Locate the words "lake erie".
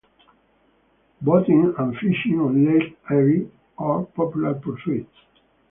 2.65-3.51